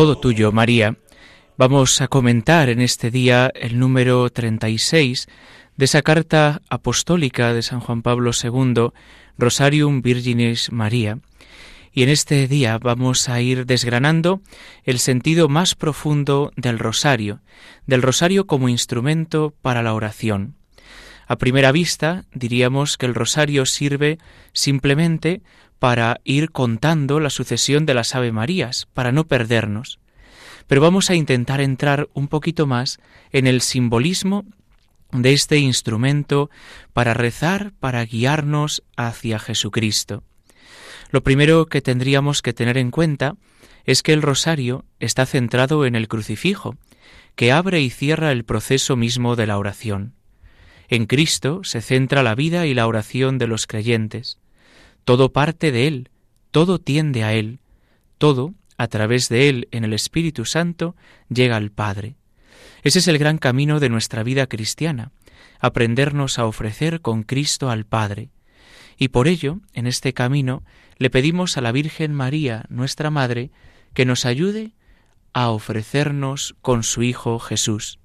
Todo 0.00 0.16
tuyo, 0.16 0.50
María. 0.50 0.96
Vamos 1.58 2.00
a 2.00 2.08
comentar 2.08 2.70
en 2.70 2.80
este 2.80 3.10
día 3.10 3.52
el 3.54 3.78
número 3.78 4.30
36 4.30 5.28
de 5.76 5.84
esa 5.84 6.00
carta 6.00 6.62
apostólica 6.70 7.52
de 7.52 7.60
San 7.60 7.80
Juan 7.80 8.00
Pablo 8.00 8.30
II, 8.32 8.92
Rosarium 9.36 10.00
Virginis 10.00 10.72
María. 10.72 11.18
Y 11.92 12.02
en 12.02 12.08
este 12.08 12.48
día 12.48 12.78
vamos 12.78 13.28
a 13.28 13.42
ir 13.42 13.66
desgranando 13.66 14.40
el 14.84 15.00
sentido 15.00 15.50
más 15.50 15.74
profundo 15.74 16.50
del 16.56 16.78
rosario, 16.78 17.42
del 17.86 18.00
rosario 18.00 18.46
como 18.46 18.70
instrumento 18.70 19.52
para 19.60 19.82
la 19.82 19.92
oración. 19.92 20.54
A 21.26 21.36
primera 21.36 21.72
vista 21.72 22.24
diríamos 22.32 22.96
que 22.96 23.04
el 23.04 23.14
rosario 23.14 23.66
sirve 23.66 24.18
simplemente 24.54 25.42
para 25.80 26.20
ir 26.24 26.50
contando 26.50 27.20
la 27.20 27.30
sucesión 27.30 27.86
de 27.86 27.94
las 27.94 28.16
Ave 28.16 28.32
Marías, 28.32 28.88
para 28.94 29.12
no 29.12 29.28
perdernos. 29.28 29.99
Pero 30.70 30.82
vamos 30.82 31.10
a 31.10 31.16
intentar 31.16 31.60
entrar 31.60 32.08
un 32.14 32.28
poquito 32.28 32.64
más 32.64 33.00
en 33.32 33.48
el 33.48 33.60
simbolismo 33.60 34.44
de 35.10 35.32
este 35.32 35.58
instrumento 35.58 36.48
para 36.92 37.12
rezar, 37.12 37.72
para 37.80 38.04
guiarnos 38.04 38.84
hacia 38.96 39.40
Jesucristo. 39.40 40.22
Lo 41.10 41.24
primero 41.24 41.66
que 41.66 41.82
tendríamos 41.82 42.40
que 42.40 42.52
tener 42.52 42.78
en 42.78 42.92
cuenta 42.92 43.34
es 43.84 44.04
que 44.04 44.12
el 44.12 44.22
rosario 44.22 44.84
está 45.00 45.26
centrado 45.26 45.86
en 45.86 45.96
el 45.96 46.06
crucifijo, 46.06 46.76
que 47.34 47.50
abre 47.50 47.80
y 47.80 47.90
cierra 47.90 48.30
el 48.30 48.44
proceso 48.44 48.94
mismo 48.94 49.34
de 49.34 49.48
la 49.48 49.58
oración. 49.58 50.14
En 50.88 51.06
Cristo 51.06 51.64
se 51.64 51.80
centra 51.80 52.22
la 52.22 52.36
vida 52.36 52.66
y 52.66 52.74
la 52.74 52.86
oración 52.86 53.38
de 53.38 53.48
los 53.48 53.66
creyentes. 53.66 54.38
Todo 55.04 55.32
parte 55.32 55.72
de 55.72 55.88
Él, 55.88 56.10
todo 56.52 56.78
tiende 56.78 57.24
a 57.24 57.32
Él, 57.32 57.58
todo, 58.18 58.54
a 58.80 58.88
través 58.88 59.28
de 59.28 59.50
Él 59.50 59.68
en 59.72 59.84
el 59.84 59.92
Espíritu 59.92 60.46
Santo, 60.46 60.96
llega 61.28 61.56
al 61.56 61.70
Padre. 61.70 62.16
Ese 62.82 63.00
es 63.00 63.08
el 63.08 63.18
gran 63.18 63.36
camino 63.36 63.78
de 63.78 63.90
nuestra 63.90 64.22
vida 64.22 64.46
cristiana, 64.46 65.12
aprendernos 65.58 66.38
a 66.38 66.46
ofrecer 66.46 67.02
con 67.02 67.22
Cristo 67.22 67.68
al 67.68 67.84
Padre. 67.84 68.30
Y 68.96 69.08
por 69.08 69.28
ello, 69.28 69.60
en 69.74 69.86
este 69.86 70.14
camino, 70.14 70.64
le 70.96 71.10
pedimos 71.10 71.58
a 71.58 71.60
la 71.60 71.72
Virgen 71.72 72.14
María, 72.14 72.64
nuestra 72.70 73.10
Madre, 73.10 73.50
que 73.92 74.06
nos 74.06 74.24
ayude 74.24 74.72
a 75.34 75.50
ofrecernos 75.50 76.56
con 76.62 76.82
su 76.82 77.02
Hijo 77.02 77.38
Jesús. 77.38 77.98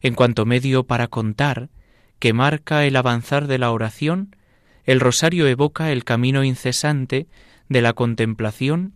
En 0.00 0.14
cuanto 0.14 0.46
medio 0.46 0.82
para 0.82 1.06
contar, 1.06 1.70
que 2.18 2.32
marca 2.32 2.84
el 2.86 2.96
avanzar 2.96 3.46
de 3.46 3.58
la 3.58 3.70
oración, 3.70 4.34
el 4.82 4.98
rosario 4.98 5.46
evoca 5.46 5.92
el 5.92 6.02
camino 6.02 6.42
incesante 6.42 7.28
de 7.68 7.82
la 7.82 7.92
contemplación 7.92 8.94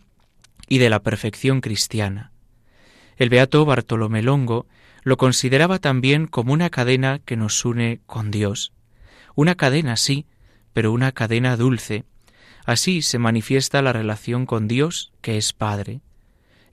y 0.67 0.77
de 0.79 0.89
la 0.89 1.01
perfección 1.01 1.61
cristiana. 1.61 2.31
El 3.17 3.29
beato 3.29 3.65
Bartolomé 3.65 4.21
Longo 4.21 4.67
lo 5.03 5.17
consideraba 5.17 5.79
también 5.79 6.27
como 6.27 6.53
una 6.53 6.69
cadena 6.69 7.19
que 7.19 7.37
nos 7.37 7.63
une 7.65 8.01
con 8.05 8.29
Dios. 8.29 8.73
Una 9.35 9.55
cadena, 9.55 9.95
sí, 9.95 10.25
pero 10.73 10.91
una 10.91 11.11
cadena 11.11 11.55
dulce. 11.57 12.03
Así 12.65 13.01
se 13.01 13.17
manifiesta 13.17 13.81
la 13.81 13.93
relación 13.93 14.45
con 14.45 14.67
Dios, 14.67 15.13
que 15.21 15.37
es 15.37 15.53
Padre. 15.53 16.01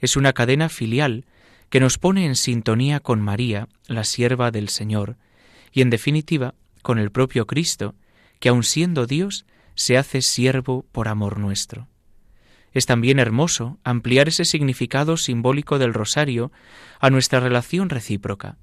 Es 0.01 0.17
una 0.17 0.33
cadena 0.33 0.69
filial 0.69 1.25
que 1.71 1.81
nos 1.81 1.99
pone 1.99 2.27
en 2.27 2.37
sintonía 2.37 3.01
con 3.01 3.21
María, 3.21 3.69
la 3.87 4.05
sierva 4.05 4.51
del 4.51 4.69
Señor, 4.69 5.17
y 5.73 5.83
en 5.83 5.91
definitiva 5.91 6.55
con 6.83 6.99
el 6.99 7.11
propio 7.11 7.47
Cristo, 7.47 7.95
que 8.41 8.51
aun 8.51 8.63
siendo 8.63 9.07
Dios, 9.07 9.47
se 9.75 9.97
hace 9.97 10.21
siervo 10.23 10.85
por 10.93 11.09
amor 11.09 11.39
nuestro. 11.39 11.89
Es 12.75 12.87
también 12.87 13.19
hermoso 13.19 13.79
ampliar 13.85 14.29
ese 14.29 14.45
significado 14.45 15.17
simbólico 15.17 15.79
del 15.79 15.95
rosario 15.95 16.53
a 17.01 17.09
nuestra 17.09 17.41
relación 17.41 17.89
recíproca, 17.89 18.59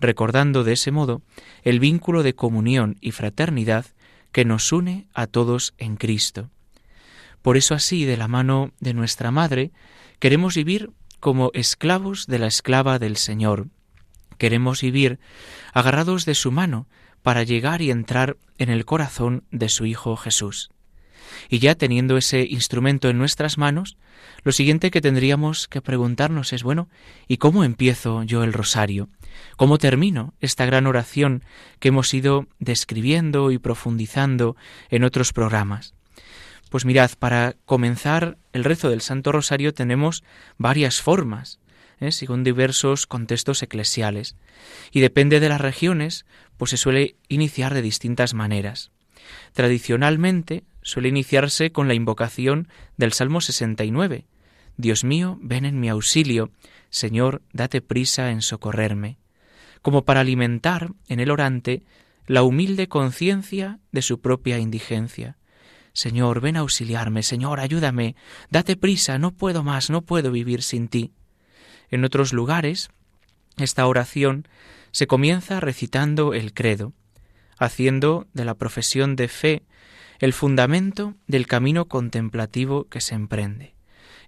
recordando 0.00 0.64
de 0.64 0.72
ese 0.72 0.90
modo 0.90 1.22
el 1.62 1.78
vínculo 1.78 2.22
de 2.22 2.34
comunión 2.34 2.96
y 3.00 3.12
fraternidad 3.12 3.86
que 4.32 4.44
nos 4.44 4.72
une 4.72 5.06
a 5.14 5.26
todos 5.26 5.74
en 5.78 5.96
Cristo. 5.96 6.50
Por 7.42 7.56
eso 7.56 7.74
así, 7.74 8.04
de 8.04 8.16
la 8.16 8.28
mano 8.28 8.72
de 8.80 8.94
nuestra 8.94 9.30
Madre, 9.30 9.70
queremos 10.18 10.56
vivir 10.56 10.90
como 11.20 11.50
esclavos 11.54 12.26
de 12.26 12.38
la 12.38 12.46
esclava 12.46 12.98
del 12.98 13.16
Señor. 13.16 13.68
Queremos 14.38 14.80
vivir 14.80 15.20
agarrados 15.72 16.24
de 16.24 16.34
su 16.34 16.50
mano, 16.50 16.86
para 17.22 17.42
llegar 17.42 17.82
y 17.82 17.90
entrar 17.90 18.36
en 18.58 18.70
el 18.70 18.84
corazón 18.84 19.44
de 19.50 19.68
su 19.68 19.86
Hijo 19.86 20.16
Jesús. 20.16 20.70
Y 21.48 21.58
ya 21.58 21.74
teniendo 21.74 22.16
ese 22.16 22.42
instrumento 22.42 23.08
en 23.08 23.18
nuestras 23.18 23.58
manos, 23.58 23.96
lo 24.42 24.52
siguiente 24.52 24.90
que 24.90 25.00
tendríamos 25.00 25.68
que 25.68 25.80
preguntarnos 25.80 26.52
es, 26.52 26.62
bueno, 26.62 26.88
¿y 27.28 27.38
cómo 27.38 27.64
empiezo 27.64 28.22
yo 28.22 28.42
el 28.44 28.52
rosario? 28.52 29.08
¿Cómo 29.56 29.78
termino 29.78 30.34
esta 30.40 30.66
gran 30.66 30.86
oración 30.86 31.44
que 31.78 31.88
hemos 31.88 32.12
ido 32.14 32.46
describiendo 32.58 33.50
y 33.50 33.58
profundizando 33.58 34.56
en 34.90 35.04
otros 35.04 35.32
programas? 35.32 35.94
Pues 36.68 36.84
mirad, 36.84 37.10
para 37.18 37.56
comenzar 37.64 38.38
el 38.52 38.64
rezo 38.64 38.90
del 38.90 39.00
Santo 39.00 39.32
Rosario 39.32 39.74
tenemos 39.74 40.22
varias 40.56 41.00
formas. 41.00 41.58
¿eh? 42.00 42.12
según 42.12 42.44
diversos 42.44 43.06
contextos 43.06 43.62
eclesiales. 43.62 44.36
Y 44.90 45.00
depende 45.00 45.40
de 45.40 45.48
las 45.48 45.60
regiones, 45.60 46.24
pues 46.56 46.70
se 46.70 46.76
suele 46.76 47.16
iniciar 47.28 47.74
de 47.74 47.82
distintas 47.82 48.34
maneras. 48.34 48.90
Tradicionalmente 49.52 50.64
suele 50.82 51.08
iniciarse 51.08 51.72
con 51.72 51.88
la 51.88 51.94
invocación 51.94 52.68
del 52.96 53.12
Salmo 53.12 53.40
69. 53.40 54.26
Dios 54.76 55.04
mío, 55.04 55.38
ven 55.42 55.64
en 55.64 55.78
mi 55.80 55.88
auxilio, 55.88 56.50
Señor, 56.88 57.42
date 57.52 57.80
prisa 57.82 58.30
en 58.30 58.42
socorrerme, 58.42 59.18
como 59.82 60.04
para 60.04 60.20
alimentar 60.20 60.92
en 61.08 61.20
el 61.20 61.30
orante 61.30 61.82
la 62.26 62.42
humilde 62.42 62.88
conciencia 62.88 63.80
de 63.92 64.02
su 64.02 64.20
propia 64.20 64.58
indigencia. 64.58 65.36
Señor, 65.92 66.40
ven 66.40 66.56
a 66.56 66.60
auxiliarme, 66.60 67.22
Señor, 67.22 67.60
ayúdame, 67.60 68.14
date 68.50 68.76
prisa, 68.76 69.18
no 69.18 69.32
puedo 69.32 69.62
más, 69.62 69.90
no 69.90 70.02
puedo 70.02 70.30
vivir 70.30 70.62
sin 70.62 70.88
ti. 70.88 71.12
En 71.90 72.04
otros 72.04 72.32
lugares, 72.32 72.90
esta 73.56 73.86
oración 73.86 74.46
se 74.92 75.06
comienza 75.06 75.60
recitando 75.60 76.32
el 76.34 76.54
credo, 76.54 76.92
haciendo 77.58 78.26
de 78.32 78.44
la 78.44 78.54
profesión 78.54 79.16
de 79.16 79.28
fe 79.28 79.62
el 80.20 80.34
fundamento 80.34 81.14
del 81.26 81.46
camino 81.46 81.86
contemplativo 81.86 82.84
que 82.84 83.00
se 83.00 83.14
emprende. 83.14 83.74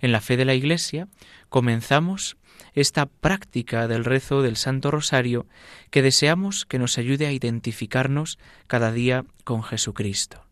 En 0.00 0.10
la 0.10 0.22
fe 0.22 0.38
de 0.38 0.46
la 0.46 0.54
Iglesia 0.54 1.06
comenzamos 1.50 2.38
esta 2.72 3.06
práctica 3.06 3.86
del 3.86 4.06
rezo 4.06 4.40
del 4.40 4.56
Santo 4.56 4.90
Rosario 4.90 5.46
que 5.90 6.00
deseamos 6.00 6.64
que 6.64 6.78
nos 6.78 6.96
ayude 6.96 7.26
a 7.26 7.32
identificarnos 7.32 8.38
cada 8.66 8.90
día 8.90 9.26
con 9.44 9.62
Jesucristo. 9.62 10.46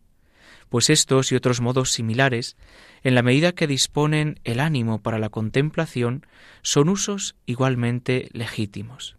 Pues 0.69 0.91
estos 0.91 1.31
y 1.31 1.35
otros 1.35 1.59
modos 1.59 1.91
similares 1.91 2.55
en 3.01 3.15
la 3.15 3.23
medida 3.23 3.51
que 3.51 3.65
disponen 3.65 4.39
el 4.43 4.59
ánimo 4.59 5.01
para 5.01 5.17
la 5.17 5.29
contemplación, 5.29 6.25
son 6.61 6.87
usos 6.87 7.35
igualmente 7.47 8.29
legítimos. 8.31 9.17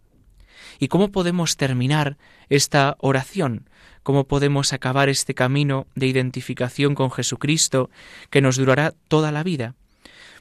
¿Y 0.79 0.87
cómo 0.87 1.11
podemos 1.11 1.57
terminar 1.57 2.17
esta 2.49 2.95
oración? 2.99 3.69
¿Cómo 4.03 4.27
podemos 4.27 4.73
acabar 4.73 5.09
este 5.09 5.33
camino 5.33 5.87
de 5.95 6.07
identificación 6.07 6.95
con 6.95 7.11
Jesucristo 7.11 7.89
que 8.29 8.41
nos 8.41 8.57
durará 8.57 8.93
toda 9.07 9.31
la 9.31 9.43
vida? 9.43 9.75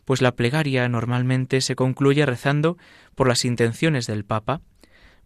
Pues 0.04 0.20
la 0.20 0.32
plegaria 0.32 0.88
normalmente 0.88 1.60
se 1.60 1.76
concluye 1.76 2.26
rezando 2.26 2.76
por 3.14 3.28
las 3.28 3.44
intenciones 3.44 4.06
del 4.06 4.24
Papa, 4.24 4.60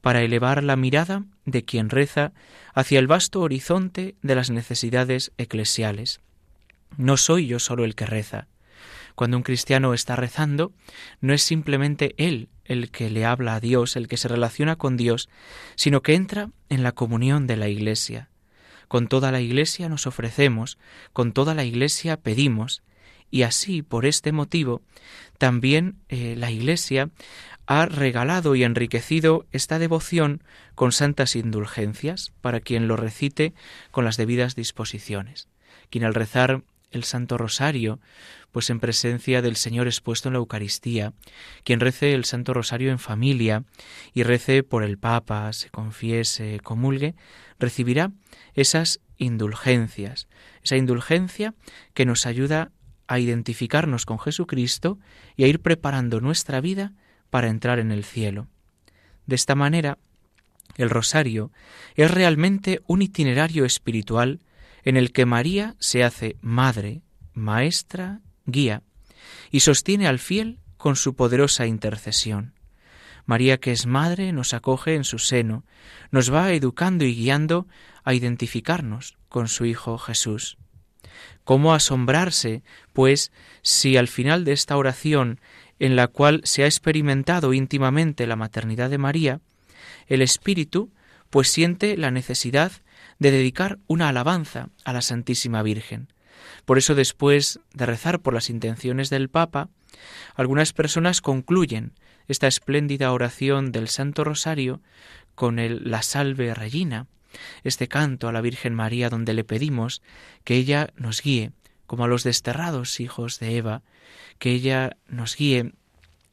para 0.01 0.23
elevar 0.23 0.63
la 0.63 0.77
mirada 0.77 1.25
de 1.47 1.65
quien 1.65 1.91
reza 1.91 2.33
hacia 2.75 3.01
el 3.01 3.09
vasto 3.09 3.41
horizonte 3.41 4.15
de 4.23 4.35
las 4.37 4.51
necesidades 4.51 5.33
eclesiales. 5.37 6.21
No 6.97 7.17
soy 7.17 7.49
yo 7.49 7.59
solo 7.59 7.85
el 7.85 7.95
que 7.95 8.07
reza. 8.07 8.47
Cuando 9.17 9.39
un 9.39 9.43
cristiano 9.43 9.95
está 9.95 10.15
rezando, 10.15 10.73
no 11.23 11.33
es 11.33 11.43
simplemente 11.43 12.15
él 12.19 12.51
el 12.67 12.91
que 12.91 13.09
le 13.11 13.25
habla 13.25 13.55
a 13.55 13.61
Dios, 13.61 13.97
el 13.97 14.09
que 14.09 14.19
se 14.19 14.29
relaciona 14.29 14.77
con 14.77 14.97
Dios, 14.99 15.31
sino 15.75 16.03
que 16.03 16.15
entra 16.15 16.51
en 16.69 16.83
la 16.83 16.93
comunión 16.93 17.47
de 17.47 17.57
la 17.57 17.69
Iglesia. 17.69 18.29
Con 18.89 19.09
toda 19.09 19.33
la 19.33 19.41
Iglesia 19.41 19.89
nos 19.89 20.07
ofrecemos, 20.07 20.79
con 21.15 21.33
toda 21.33 21.55
la 21.55 21.65
Iglesia 21.65 22.19
pedimos, 22.19 22.83
Y 23.29 23.43
así, 23.43 23.83
por 23.83 24.07
este 24.07 24.31
motivo, 24.31 24.83
también 25.39 25.97
eh, 26.09 26.37
la 26.37 26.53
Iglesia 26.53 27.11
ha 27.67 27.87
regalado 27.87 28.55
y 28.55 28.63
enriquecido 28.63 29.47
esta 29.51 29.81
devoción 29.81 30.45
con 30.77 30.93
santas 30.93 31.35
indulgencias 31.35 32.33
para 32.41 32.61
quien 32.61 32.87
lo 32.87 32.97
recite 32.97 33.53
con 33.91 34.05
las 34.05 34.17
debidas 34.17 34.55
disposiciones. 34.55 35.49
Quien 35.91 36.05
al 36.05 36.15
rezar 36.15 36.63
el 36.91 37.05
Santo 37.05 37.39
Rosario, 37.39 38.01
pues 38.53 38.71
en 38.71 38.81
presencia 38.81 39.43
del 39.43 39.57
Señor 39.57 39.87
expuesto 39.87 40.29
en 40.29 40.35
la 40.35 40.39
Eucaristía, 40.39 41.13
quien 41.65 41.81
rece 41.81 42.15
el 42.15 42.25
Santo 42.25 42.55
Rosario 42.55 42.91
en 42.91 42.99
familia 42.99 43.65
y 44.15 44.23
rece 44.23 44.63
por 44.63 44.83
el 44.83 44.99
Papa, 44.99 45.53
se 45.53 45.71
confiese, 45.71 46.61
comulgue, 46.63 47.15
recibirá 47.59 48.13
esas 48.55 49.01
indulgencias, 49.19 50.29
esa 50.63 50.77
indulgencia 50.77 51.55
que 51.95 52.07
nos 52.07 52.27
ayuda 52.27 52.71
a 53.09 53.19
identificarnos 53.19 54.07
con 54.07 54.19
Jesucristo 54.19 54.99
y 55.37 55.45
a 55.45 55.47
ir 55.47 55.61
preparando 55.61 56.21
nuestra 56.21 56.61
vida 56.61 56.93
para 57.31 57.49
entrar 57.49 57.79
en 57.79 57.93
el 57.93 58.05
cielo. 58.05 58.49
De 59.27 59.37
esta 59.37 59.55
manera, 59.55 59.99
el 60.77 60.91
rosario 60.91 61.53
es 61.95 62.11
realmente 62.11 62.81
un 62.87 63.03
itinerario 63.03 63.65
espiritual 63.65 64.41
en 64.87 64.97
el 64.97 65.13
que 65.13 65.27
María 65.27 65.75
se 65.81 66.05
hace 66.05 66.37
madre, 66.41 67.03
maestra, 67.35 68.21
guía, 68.47 68.85
y 69.51 69.61
sostiene 69.61 70.07
al 70.07 70.21
fiel 70.21 70.61
con 70.77 70.95
su 70.95 71.17
poderosa 71.17 71.67
intercesión. 71.67 72.55
María, 73.25 73.59
que 73.59 73.73
es 73.73 73.87
madre, 73.87 74.33
nos 74.33 74.55
acoge 74.55 74.95
en 74.95 75.03
su 75.03 75.19
seno, 75.19 75.65
nos 76.13 76.33
va 76.33 76.53
educando 76.53 77.05
y 77.05 77.17
guiando 77.17 77.67
a 78.05 78.15
identificarnos 78.15 79.19
con 79.29 79.49
su 79.49 79.65
Hijo 79.65 79.99
Jesús. 79.99 80.57
¿Cómo 81.43 81.75
asombrarse, 81.75 82.63
pues, 82.93 83.33
si 83.63 83.97
al 83.97 84.07
final 84.07 84.45
de 84.45 84.53
esta 84.53 84.77
oración 84.77 85.41
en 85.81 85.97
la 85.97 86.07
cual 86.07 86.43
se 86.45 86.63
ha 86.63 86.67
experimentado 86.67 87.53
íntimamente 87.53 88.25
la 88.29 88.37
maternidad 88.37 88.89
de 88.89 88.99
María, 88.99 89.41
el 90.07 90.23
Espíritu 90.23 90.93
pues 91.29 91.49
siente 91.49 91.97
la 91.97 92.13
necesidad 92.13 92.71
de 93.19 93.31
dedicar 93.31 93.79
una 93.87 94.09
alabanza 94.09 94.69
a 94.85 94.93
la 94.93 95.03
Santísima 95.03 95.63
Virgen. 95.63 96.09
Por 96.65 96.79
eso 96.79 96.95
después 96.95 97.61
de 97.73 97.87
rezar 97.87 98.21
por 98.21 98.35
las 98.35 98.51
intenciones 98.51 99.11
del 99.11 99.29
Papa, 99.29 99.69
algunas 100.35 100.73
personas 100.73 101.21
concluyen 101.21 101.93
esta 102.29 102.47
espléndida 102.47 103.13
oración 103.13 103.73
del 103.73 103.89
Santo 103.89 104.25
Rosario 104.25 104.81
con 105.35 105.59
el 105.59 105.91
La 105.91 106.03
Salve 106.03 106.55
Regina, 106.55 107.07
este 107.63 107.89
canto 107.89 108.29
a 108.29 108.33
la 108.33 108.41
Virgen 108.41 108.75
María 108.75 109.11
donde 109.11 109.35
le 109.35 109.45
pedimos 109.45 110.03
que 110.45 110.57
ella 110.57 110.89
nos 110.97 111.23
guíe, 111.23 111.53
como 111.87 112.05
a 112.05 112.09
los 112.09 112.25
desterrados 112.25 113.01
hijos 113.01 113.39
de 113.39 113.57
Eva, 113.57 113.83
que 114.39 114.51
ella 114.51 114.97
nos 115.07 115.37
guíe 115.37 115.73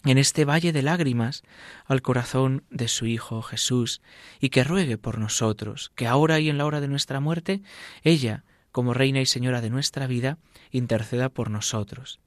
en 0.06 0.18
este 0.18 0.46
valle 0.46 0.72
de 0.72 0.82
lágrimas 0.82 1.44
al 1.86 2.02
corazón 2.02 2.64
de 2.70 2.88
su 2.88 3.06
Hijo 3.06 3.42
Jesús, 3.42 4.02
y 4.40 4.50
que 4.50 4.64
ruegue 4.64 4.98
por 4.98 5.18
nosotros, 5.18 5.92
que 5.96 6.08
ahora 6.08 6.40
y 6.40 6.50
en 6.50 6.58
la 6.58 6.66
hora 6.66 6.82
de 6.82 6.88
nuestra 6.88 7.20
muerte, 7.20 7.62
ella, 8.04 8.44
como 8.72 8.94
Reina 8.94 9.22
y 9.22 9.26
Señora 9.26 9.62
de 9.62 9.70
nuestra 9.70 10.08
vida, 10.08 10.38
interceda 10.72 11.30
por 11.30 11.50
nosotros. 11.50 12.20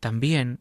También 0.00 0.60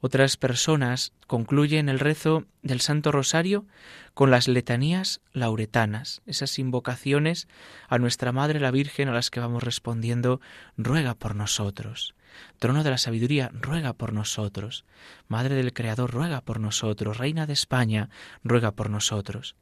otras 0.00 0.36
personas 0.36 1.12
concluyen 1.26 1.88
el 1.88 2.00
rezo 2.00 2.46
del 2.62 2.80
Santo 2.80 3.12
Rosario 3.12 3.66
con 4.14 4.30
las 4.30 4.48
letanías 4.48 5.20
lauretanas, 5.32 6.22
esas 6.26 6.58
invocaciones 6.58 7.48
a 7.88 7.98
nuestra 7.98 8.32
Madre 8.32 8.60
la 8.60 8.70
Virgen 8.70 9.08
a 9.08 9.12
las 9.12 9.30
que 9.30 9.40
vamos 9.40 9.62
respondiendo, 9.62 10.40
ruega 10.76 11.14
por 11.14 11.36
nosotros. 11.36 12.14
Trono 12.58 12.84
de 12.84 12.90
la 12.90 12.98
sabiduría, 12.98 13.50
ruega 13.54 13.92
por 13.92 14.12
nosotros. 14.12 14.84
Madre 15.28 15.54
del 15.54 15.72
Creador, 15.72 16.10
ruega 16.10 16.40
por 16.40 16.60
nosotros. 16.60 17.18
Reina 17.18 17.46
de 17.46 17.52
España, 17.52 18.10
ruega 18.44 18.72
por 18.72 18.90
nosotros. 18.90 19.56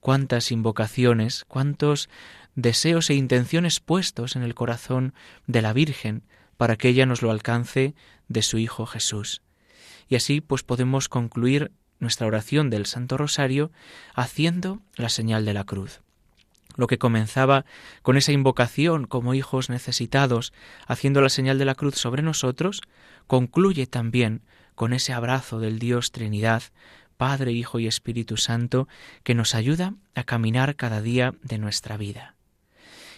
Cuántas 0.00 0.50
invocaciones, 0.50 1.44
cuántos 1.46 2.08
deseos 2.54 3.10
e 3.10 3.14
intenciones 3.14 3.80
puestos 3.80 4.36
en 4.36 4.42
el 4.42 4.54
corazón 4.54 5.14
de 5.46 5.62
la 5.62 5.72
Virgen 5.72 6.22
para 6.56 6.76
que 6.76 6.88
ella 6.88 7.06
nos 7.06 7.22
lo 7.22 7.30
alcance 7.30 7.94
de 8.28 8.42
su 8.42 8.58
Hijo 8.58 8.86
Jesús. 8.86 9.42
Y 10.08 10.16
así 10.16 10.40
pues 10.40 10.62
podemos 10.62 11.08
concluir 11.08 11.72
nuestra 12.00 12.26
oración 12.26 12.70
del 12.70 12.86
Santo 12.86 13.16
Rosario 13.16 13.70
haciendo 14.14 14.80
la 14.96 15.08
señal 15.08 15.44
de 15.44 15.54
la 15.54 15.64
cruz. 15.64 16.00
Lo 16.76 16.86
que 16.86 16.98
comenzaba 16.98 17.64
con 18.02 18.16
esa 18.16 18.32
invocación 18.32 19.06
como 19.06 19.34
hijos 19.34 19.70
necesitados, 19.70 20.52
haciendo 20.86 21.20
la 21.20 21.28
señal 21.28 21.58
de 21.58 21.64
la 21.64 21.74
cruz 21.74 21.96
sobre 21.96 22.22
nosotros, 22.22 22.80
concluye 23.26 23.86
también 23.86 24.42
con 24.74 24.92
ese 24.92 25.12
abrazo 25.12 25.58
del 25.58 25.78
Dios 25.78 26.12
Trinidad, 26.12 26.62
Padre, 27.16 27.52
Hijo 27.52 27.78
y 27.78 27.86
Espíritu 27.86 28.38
Santo, 28.38 28.88
que 29.24 29.34
nos 29.34 29.54
ayuda 29.54 29.94
a 30.14 30.24
caminar 30.24 30.76
cada 30.76 31.02
día 31.02 31.34
de 31.42 31.58
nuestra 31.58 31.98
vida. 31.98 32.34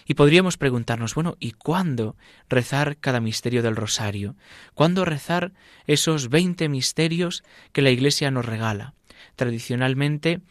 Y 0.05 0.15
podríamos 0.15 0.57
preguntarnos, 0.57 1.15
bueno, 1.15 1.37
¿y 1.39 1.51
cuándo 1.51 2.17
rezar 2.49 2.97
cada 2.97 3.21
misterio 3.21 3.63
del 3.63 3.75
rosario? 3.75 4.35
¿Cuándo 4.73 5.05
rezar 5.05 5.53
esos 5.87 6.29
veinte 6.29 6.67
misterios 6.67 7.43
que 7.71 7.81
la 7.81 7.91
Iglesia 7.91 8.29
nos 8.29 8.45
regala? 8.45 8.93
Tradicionalmente 9.35 10.41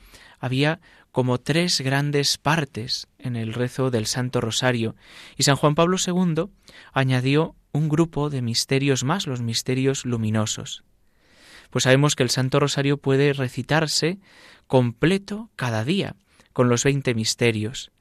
había 0.43 0.81
como 1.13 1.39
tres 1.39 1.81
grandes 1.81 2.37
partes 2.37 3.07
en 3.19 3.37
el 3.37 3.55
rezo 3.55 3.93
del 3.93 4.07
Santo 4.07 4.41
Rosario, 4.41 4.97
y 5.39 5.45
San 5.45 5.55
Juan 5.55 5.77
Pablo 5.77 5.97
II 6.05 6.47
añadió 6.93 7.55
un 7.71 7.89
grupo 7.89 8.29
de 8.29 8.43
misterios 8.43 9.05
más, 9.05 9.29
los 9.29 9.41
misterios 9.41 10.05
luminosos. 10.05 10.83
Pues 11.71 11.85
sabemos 11.85 12.17
que 12.17 12.25
el 12.25 12.31
Santo 12.31 12.59
Rosario 12.59 12.97
puede 12.99 13.33
recitarse 13.33 14.19
completo 14.67 15.49
cada 15.55 15.85
día, 15.85 16.17
con 16.53 16.69
los 16.69 16.83
veinte 16.83 17.15
misterios. 17.15 17.93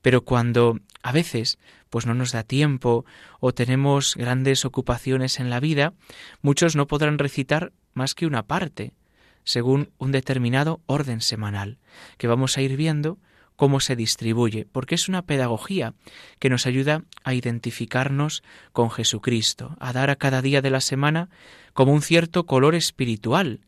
Pero 0.00 0.24
cuando 0.24 0.78
a 1.02 1.10
veces 1.10 1.58
pues 1.90 2.06
no 2.06 2.14
nos 2.14 2.30
da 2.30 2.44
tiempo 2.44 3.04
o 3.40 3.52
tenemos 3.52 4.14
grandes 4.14 4.64
ocupaciones 4.64 5.40
en 5.40 5.50
la 5.50 5.58
vida, 5.58 5.92
muchos 6.40 6.76
no 6.76 6.86
podrán 6.86 7.18
recitar 7.18 7.72
más 7.94 8.14
que 8.14 8.26
una 8.26 8.44
parte, 8.44 8.92
según 9.44 9.90
un 9.98 10.12
determinado 10.12 10.80
orden 10.86 11.20
semanal, 11.20 11.78
que 12.18 12.26
vamos 12.26 12.56
a 12.56 12.62
ir 12.62 12.76
viendo 12.76 13.18
cómo 13.56 13.80
se 13.80 13.94
distribuye, 13.94 14.66
porque 14.72 14.94
es 14.94 15.08
una 15.08 15.22
pedagogía 15.22 15.92
que 16.38 16.48
nos 16.48 16.66
ayuda 16.66 17.02
a 17.24 17.34
identificarnos 17.34 18.42
con 18.72 18.90
Jesucristo, 18.90 19.76
a 19.80 19.92
dar 19.92 20.08
a 20.08 20.16
cada 20.16 20.40
día 20.40 20.62
de 20.62 20.70
la 20.70 20.80
semana 20.80 21.28
como 21.74 21.92
un 21.92 22.00
cierto 22.00 22.46
color 22.46 22.74
espiritual, 22.74 23.60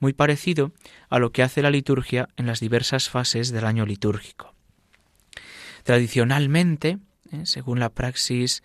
muy 0.00 0.12
parecido 0.12 0.72
a 1.08 1.18
lo 1.18 1.32
que 1.32 1.42
hace 1.42 1.62
la 1.62 1.70
liturgia 1.70 2.28
en 2.36 2.46
las 2.46 2.60
diversas 2.60 3.08
fases 3.08 3.50
del 3.50 3.64
año 3.64 3.86
litúrgico. 3.86 4.54
Tradicionalmente, 5.82 6.98
¿eh? 7.32 7.46
según 7.46 7.80
la 7.80 7.90
praxis 7.90 8.62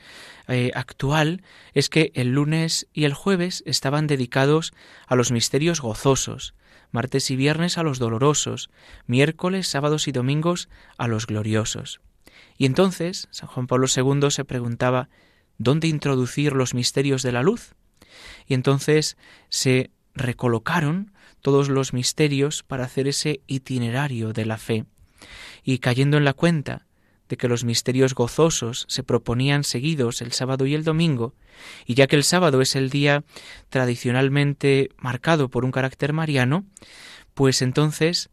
eh, 0.47 0.71
actual, 0.75 1.43
es 1.73 1.89
que 1.89 2.11
el 2.15 2.29
lunes 2.29 2.87
y 2.93 3.05
el 3.05 3.13
jueves 3.13 3.63
estaban 3.65 4.07
dedicados 4.07 4.73
a 5.07 5.15
los 5.15 5.31
misterios 5.31 5.81
gozosos, 5.81 6.53
martes 6.91 7.31
y 7.31 7.35
viernes 7.35 7.77
a 7.77 7.83
los 7.83 7.99
dolorosos, 7.99 8.69
miércoles, 9.07 9.67
sábados 9.67 10.07
y 10.07 10.11
domingos 10.11 10.69
a 10.97 11.07
los 11.07 11.27
gloriosos. 11.27 12.01
Y 12.57 12.65
entonces 12.65 13.27
San 13.31 13.49
Juan 13.49 13.67
Pablo 13.67 13.87
II 13.93 14.29
se 14.29 14.45
preguntaba 14.45 15.09
¿dónde 15.57 15.87
introducir 15.87 16.53
los 16.53 16.73
misterios 16.73 17.23
de 17.23 17.31
la 17.31 17.43
luz? 17.43 17.75
Y 18.47 18.53
entonces 18.53 19.17
se 19.49 19.91
recolocaron 20.13 21.13
todos 21.41 21.69
los 21.69 21.93
misterios 21.93 22.63
para 22.63 22.85
hacer 22.85 23.07
ese 23.07 23.41
itinerario 23.47 24.33
de 24.33 24.45
la 24.45 24.57
fe. 24.57 24.85
Y 25.63 25.79
cayendo 25.79 26.17
en 26.17 26.25
la 26.25 26.33
cuenta 26.33 26.85
de 27.29 27.37
que 27.37 27.47
los 27.47 27.63
misterios 27.63 28.15
gozosos 28.15 28.85
se 28.89 29.03
proponían 29.03 29.63
seguidos 29.63 30.21
el 30.21 30.31
sábado 30.33 30.65
y 30.65 30.75
el 30.75 30.83
domingo, 30.83 31.33
y 31.85 31.95
ya 31.95 32.07
que 32.07 32.15
el 32.15 32.23
sábado 32.23 32.61
es 32.61 32.75
el 32.75 32.89
día 32.89 33.23
tradicionalmente 33.69 34.89
marcado 34.97 35.49
por 35.49 35.65
un 35.65 35.71
carácter 35.71 36.13
mariano, 36.13 36.65
pues 37.33 37.61
entonces 37.61 38.29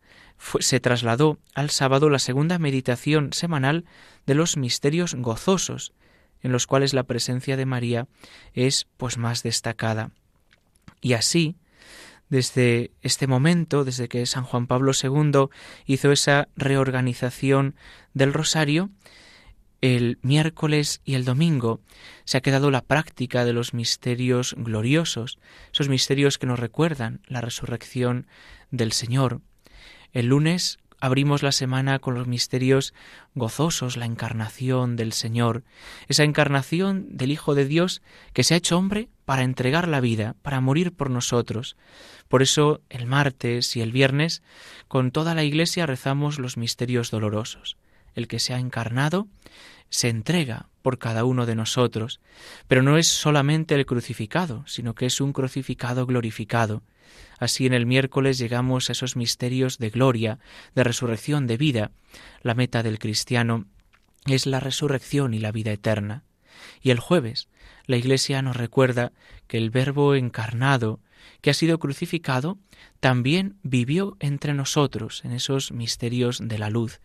se 0.61 0.81
trasladó 0.81 1.39
al 1.55 1.71
sábado 1.71 2.11
la 2.11 2.19
segunda 2.19 2.59
meditación 2.59 3.33
semanal 3.33 3.85
de 4.27 4.35
los 4.35 4.57
misterios 4.57 5.15
gozosos, 5.15 5.93
en 6.43 6.53
los 6.53 6.67
cuales 6.67 6.95
la 6.95 7.03
presencia 7.03 7.57
de 7.57 7.67
María 7.67 8.09
es 8.55 8.87
pues 8.97 9.19
más 9.19 9.43
destacada. 9.43 10.11
Y 11.03 11.13
así, 11.13 11.57
desde 12.31 12.93
este 13.03 13.27
momento, 13.27 13.85
desde 13.85 14.09
que 14.09 14.25
San 14.25 14.45
Juan 14.45 14.67
Pablo 14.67 14.93
II 15.01 15.49
hizo 15.85 16.13
esa 16.13 16.49
reorganización 16.57 17.75
del 18.15 18.33
rosario, 18.33 18.91
el 19.81 20.19
miércoles 20.23 21.01
y 21.05 21.15
el 21.15 21.25
domingo 21.25 21.81
se 22.25 22.39
ha 22.39 22.43
quedado 22.43 22.71
la 22.71 22.83
práctica 22.83 23.45
de 23.45 23.53
los 23.53 23.75
misterios 23.75 24.55
gloriosos, 24.57 25.39
esos 25.73 25.89
misterios 25.89 26.39
que 26.39 26.47
nos 26.47 26.61
recuerdan 26.61 27.21
la 27.27 27.41
resurrección 27.41 28.27
del 28.71 28.93
Señor. 28.93 29.41
El 30.13 30.27
lunes 30.27 30.79
abrimos 31.01 31.43
la 31.43 31.53
semana 31.53 31.99
con 31.99 32.15
los 32.15 32.27
misterios 32.27 32.95
gozosos, 33.35 33.97
la 33.97 34.07
encarnación 34.07 34.97
del 34.97 35.13
Señor, 35.13 35.65
esa 36.09 36.25
encarnación 36.25 37.17
del 37.17 37.33
Hijo 37.33 37.55
de 37.55 37.65
Dios 37.65 38.03
que 38.33 38.45
se 38.45 38.55
ha 38.55 38.59
hecho 38.59 38.79
hombre 38.79 39.09
para 39.25 39.43
entregar 39.43 39.89
la 39.89 40.01
vida, 40.01 40.37
para 40.43 40.61
morir 40.61 40.93
por 40.93 41.11
nosotros. 41.11 41.77
Por 42.29 42.43
eso 42.43 42.83
el 42.91 43.07
martes 43.07 43.77
y 43.77 43.81
el 43.81 43.93
viernes 43.93 44.43
con 44.89 45.11
toda 45.11 45.35
la 45.35 45.45
Iglesia 45.45 45.87
rezamos 45.87 46.39
los 46.39 46.57
misterios 46.57 47.11
dolorosos. 47.11 47.77
El 48.15 48.29
que 48.29 48.39
se 48.39 48.55
ha 48.55 48.59
encarnado 48.59 49.29
se 49.89 50.09
entrega 50.09 50.69
por 50.83 50.99
cada 50.99 51.25
uno 51.25 51.47
de 51.47 51.55
nosotros, 51.55 52.21
pero 52.69 52.83
no 52.83 52.97
es 52.97 53.09
solamente 53.09 53.75
el 53.75 53.87
crucificado, 53.87 54.65
sino 54.67 54.95
que 54.95 55.07
es 55.07 55.21
un 55.21 55.33
crucificado 55.33 56.07
glorificado. 56.07 56.83
Así 57.39 57.67
en 57.67 57.75
el 57.75 57.87
miércoles 57.87 58.39
llegamos 58.39 58.89
a 58.89 58.93
esos 58.93 59.17
misterios 59.17 59.79
de 59.79 59.91
gloria, 59.91 60.39
de 60.75 60.85
resurrección, 60.85 61.47
de 61.47 61.57
vida. 61.57 61.91
La 62.43 62.55
meta 62.55 62.83
del 62.83 62.99
cristiano 62.99 63.67
es 64.27 64.47
la 64.47 64.61
resurrección 64.61 65.35
y 65.35 65.39
la 65.39 65.53
vida 65.53 65.73
eterna. 65.73 66.23
Y 66.83 66.91
el 66.91 67.01
jueves 67.01 67.49
la 67.87 67.97
Iglesia 67.97 68.41
nos 68.41 68.57
recuerda 68.57 69.11
que 69.49 69.59
el 69.59 69.71
Verbo 69.71 70.15
encarnado, 70.15 71.01
que 71.41 71.51
ha 71.51 71.55
sido 71.55 71.79
crucificado, 71.79 72.59
también 73.01 73.57
vivió 73.63 74.17
entre 74.21 74.55
nosotros 74.55 75.25
en 75.25 75.33
esos 75.33 75.73
misterios 75.73 76.41
de 76.43 76.59
la 76.59 76.71
luz, 76.71 77.01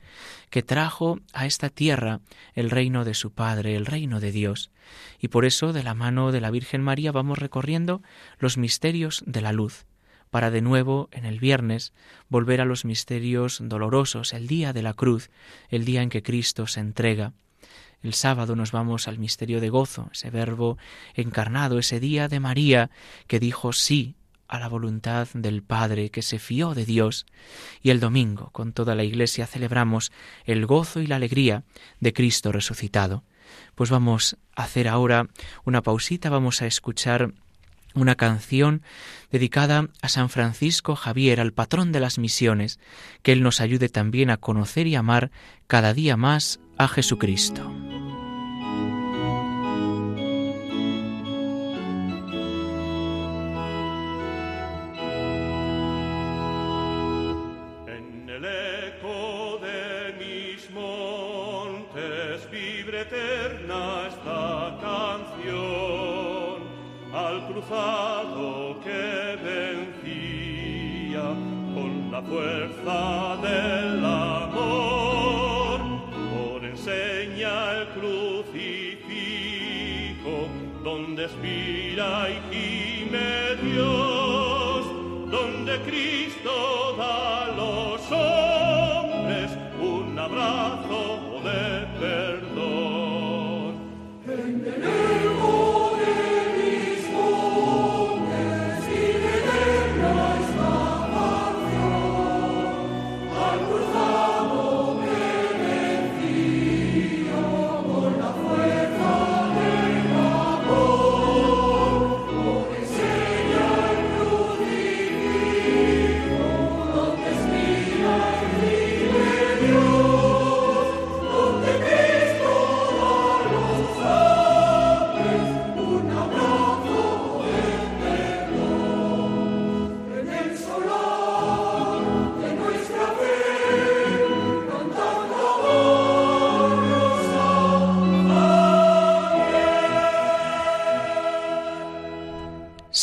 que 0.50 0.64
trajo 0.64 1.20
a 1.34 1.46
esta 1.46 1.70
tierra 1.70 2.22
el 2.54 2.70
reino 2.70 3.06
de 3.06 3.14
su 3.14 3.32
Padre, 3.32 3.76
el 3.76 3.86
reino 3.86 4.20
de 4.20 4.32
Dios. 4.32 4.72
Y 5.20 5.30
por 5.30 5.46
eso, 5.46 5.74
de 5.74 5.84
la 5.84 5.94
mano 5.94 6.32
de 6.32 6.42
la 6.42 6.52
Virgen 6.52 6.82
María, 6.82 7.12
vamos 7.12 7.40
recorriendo 7.40 8.02
los 8.40 8.58
misterios 8.58 9.24
de 9.26 9.42
la 9.42 9.54
luz, 9.54 9.86
para 10.30 10.52
de 10.52 10.62
nuevo, 10.62 11.08
en 11.12 11.26
el 11.26 11.40
viernes, 11.40 11.94
volver 12.30 12.60
a 12.60 12.66
los 12.66 12.84
misterios 12.84 13.60
dolorosos, 13.64 14.34
el 14.34 14.48
día 14.48 14.74
de 14.74 14.82
la 14.82 14.94
cruz, 14.94 15.30
el 15.70 15.86
día 15.86 16.02
en 16.02 16.10
que 16.10 16.24
Cristo 16.24 16.68
se 16.68 16.82
entrega. 16.82 17.34
El 18.02 18.14
sábado 18.14 18.56
nos 18.56 18.72
vamos 18.72 19.08
al 19.08 19.20
misterio 19.20 19.60
de 19.62 19.70
gozo, 19.70 20.10
ese 20.12 20.30
verbo 20.30 20.78
encarnado, 21.14 21.80
ese 21.80 22.00
día 22.00 22.28
de 22.28 22.40
María 22.40 22.90
que 23.28 23.40
dijo 23.40 23.74
sí 23.74 24.16
a 24.48 24.60
la 24.60 24.68
voluntad 24.68 25.28
del 25.34 25.64
Padre, 25.64 26.12
que 26.12 26.22
se 26.22 26.40
fió 26.40 26.74
de 26.74 26.86
Dios. 26.86 27.26
Y 27.82 27.90
el 27.90 28.00
domingo, 28.00 28.52
con 28.52 28.74
toda 28.74 28.96
la 28.96 29.04
Iglesia, 29.04 29.48
celebramos 29.48 30.12
el 30.46 30.66
gozo 30.66 31.02
y 31.02 31.08
la 31.08 31.16
alegría 31.16 31.64
de 32.00 32.14
Cristo 32.14 32.52
resucitado. 32.52 33.24
Pues 33.76 33.90
vamos 33.90 34.38
a 34.56 34.64
hacer 34.64 34.88
ahora 34.88 35.28
una 35.64 35.82
pausita, 35.82 36.30
vamos 36.30 36.62
a 36.62 36.68
escuchar 36.68 37.34
una 37.94 38.16
canción 38.16 38.82
dedicada 39.32 39.88
a 40.02 40.10
San 40.10 40.30
Francisco 40.30 40.96
Javier, 40.96 41.40
al 41.40 41.54
patrón 41.54 41.92
de 41.92 42.02
las 42.02 42.20
misiones, 42.20 42.80
que 43.24 43.32
Él 43.32 43.42
nos 43.42 43.62
ayude 43.62 43.90
también 43.90 44.30
a 44.30 44.38
conocer 44.38 44.86
y 44.88 44.96
amar 44.96 45.32
cada 45.68 45.94
día 45.94 46.18
más 46.18 46.60
a 46.78 46.88
Jesucristo. 46.88 47.85
Fuerza 72.86 73.38
del 73.42 74.06
amor. 74.06 75.80
Por 76.34 76.64
enseña 76.64 77.82
el 77.82 77.88
crucifijo 78.00 78.86
donde 80.84 81.24
expira 81.26 82.30
y 82.30 82.40
gime 82.54 83.56
Dios, 83.64 84.86
donde 85.32 85.82
Cristo 85.82 86.96
da 86.98 87.35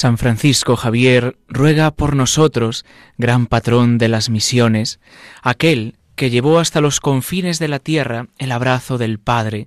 San 0.02 0.18
Francisco 0.18 0.74
Javier 0.74 1.36
ruega 1.46 1.92
por 1.92 2.16
nosotros, 2.16 2.84
gran 3.18 3.46
patrón 3.46 3.98
de 3.98 4.08
las 4.08 4.30
misiones, 4.30 4.98
aquel 5.42 5.94
que 6.22 6.30
llevó 6.30 6.60
hasta 6.60 6.80
los 6.80 7.00
confines 7.00 7.58
de 7.58 7.66
la 7.66 7.80
tierra 7.80 8.28
el 8.38 8.52
abrazo 8.52 8.96
del 8.96 9.18
Padre, 9.18 9.66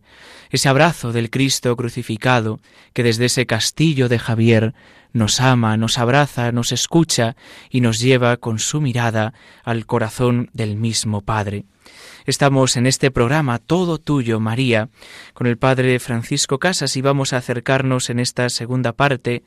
ese 0.50 0.70
abrazo 0.70 1.12
del 1.12 1.30
Cristo 1.30 1.76
crucificado, 1.76 2.62
que 2.94 3.04
desde 3.04 3.26
ese 3.26 3.46
castillo 3.46 4.08
de 4.08 4.20
Javier 4.20 4.74
nos 5.12 5.42
ama, 5.42 5.76
nos 5.76 5.98
abraza, 5.98 6.54
nos 6.54 6.72
escucha 6.72 7.36
y 7.70 7.82
nos 7.82 8.00
lleva 8.00 8.38
con 8.38 8.60
su 8.60 8.80
mirada 8.80 9.34
al 9.66 9.86
corazón 9.86 10.50
del 10.54 10.78
mismo 10.78 11.20
Padre. 11.20 11.66
Estamos 12.26 12.78
en 12.78 12.88
este 12.88 13.12
programa 13.12 13.60
Todo 13.60 13.98
Tuyo, 13.98 14.40
María, 14.40 14.88
con 15.34 15.48
el 15.48 15.58
Padre 15.58 16.00
Francisco 16.00 16.58
Casas 16.58 16.96
y 16.96 17.02
vamos 17.02 17.34
a 17.34 17.38
acercarnos 17.38 18.10
en 18.10 18.22
esta 18.22 18.48
segunda 18.48 18.94
parte 18.94 19.44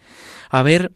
a 0.51 0.63
ver 0.63 0.93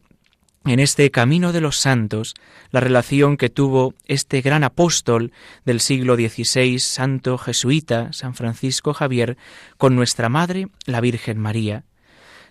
en 0.65 0.81
este 0.81 1.11
camino 1.11 1.53
de 1.53 1.61
los 1.61 1.77
santos 1.77 2.35
la 2.71 2.81
relación 2.81 3.37
que 3.37 3.51
tuvo 3.51 3.95
este 4.07 4.41
gran 4.41 4.65
apóstol 4.65 5.33
del 5.65 5.81
siglo 5.81 6.15
XVI, 6.15 6.79
santo 6.79 7.37
jesuita, 7.39 8.13
San 8.13 8.35
Francisco 8.35 8.95
Javier, 8.95 9.37
con 9.77 9.97
nuestra 9.97 10.29
Madre, 10.29 10.69
la 10.87 11.01
Virgen 11.01 11.39
María. 11.39 11.85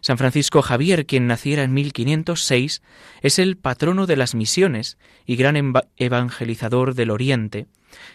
San 0.02 0.18
Francisco 0.18 0.62
Javier, 0.62 1.06
quien 1.06 1.28
naciera 1.28 1.64
en 1.64 1.74
1506, 1.74 2.82
es 3.22 3.40
el 3.40 3.56
patrono 3.56 4.08
de 4.08 4.18
las 4.18 4.34
misiones 4.34 4.98
y 5.26 5.36
gran 5.36 5.74
evangelizador 5.96 6.96
del 6.96 7.12
Oriente. 7.12 7.68